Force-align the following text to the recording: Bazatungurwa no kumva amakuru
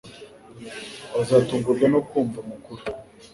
Bazatungurwa 1.15 1.85
no 1.93 1.99
kumva 2.07 2.37
amakuru 2.43 2.83